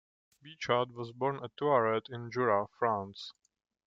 [0.43, 3.33] Bichat was born at Thoirette in Jura, France.